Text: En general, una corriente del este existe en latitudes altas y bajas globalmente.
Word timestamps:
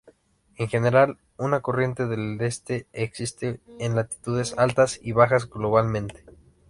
En 0.55 0.67
general, 0.67 1.19
una 1.37 1.59
corriente 1.61 2.07
del 2.07 2.41
este 2.41 2.87
existe 2.91 3.59
en 3.77 3.95
latitudes 3.95 4.57
altas 4.57 4.99
y 4.99 5.11
bajas 5.11 5.47
globalmente. 5.47 6.25